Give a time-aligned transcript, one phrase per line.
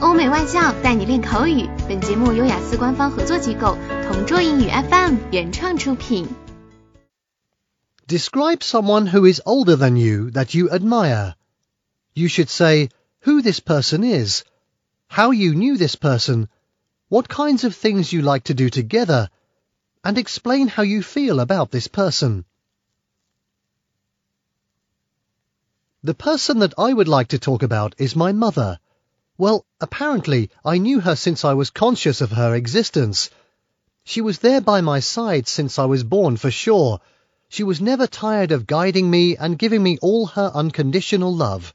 [0.00, 1.68] 欧美外教带你练口语。
[1.88, 6.28] 本节目由雅思官方合作机构同桌英语 FM 原创出品。
[8.06, 11.34] Describe someone who is older than you that you admire.
[12.14, 12.90] You should say
[13.24, 14.44] who this person is,
[15.08, 16.48] how you knew this person,
[17.08, 19.28] what kinds of things you like to do together,
[20.04, 22.44] and explain how you feel about this person.
[26.02, 28.78] The person that I would like to talk about is my mother.
[29.38, 33.28] Well, apparently I knew her since I was conscious of her existence.
[34.02, 37.00] She was there by my side since I was born for sure.
[37.50, 41.74] She was never tired of guiding me and giving me all her unconditional love.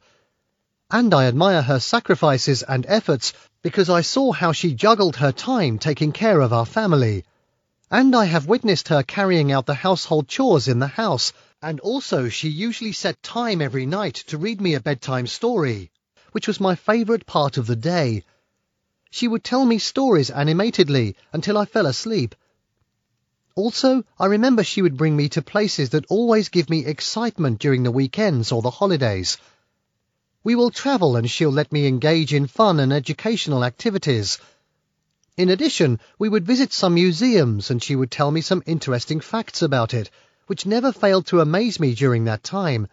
[0.89, 3.31] And I admire her sacrifices and efforts
[3.61, 7.25] because I saw how she juggled her time taking care of our family.
[7.91, 11.31] And I have witnessed her carrying out the household chores in the house,
[11.61, 15.91] and also she usually set time every night to read me a bedtime story
[16.31, 18.23] which was my favourite part of the day.
[19.09, 22.35] She would tell me stories animatedly until I fell asleep.
[23.55, 27.83] Also, I remember she would bring me to places that always give me excitement during
[27.83, 29.37] the weekends or the holidays.
[30.43, 34.39] We will travel and she'll let me engage in fun and educational activities.
[35.37, 39.61] In addition, we would visit some museums and she would tell me some interesting facts
[39.61, 40.09] about it,
[40.47, 42.87] which never failed to amaze me during that time.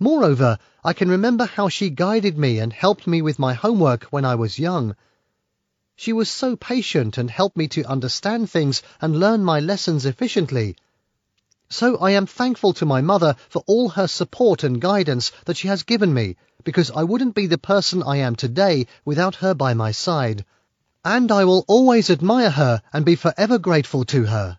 [0.00, 4.24] Moreover, I can remember how she guided me and helped me with my homework when
[4.24, 4.94] I was young.
[5.96, 10.76] She was so patient and helped me to understand things and learn my lessons efficiently.
[11.68, 15.66] So I am thankful to my mother for all her support and guidance that she
[15.66, 19.74] has given me, because I wouldn't be the person I am today without her by
[19.74, 20.44] my side.
[21.04, 24.58] And I will always admire her and be forever grateful to her.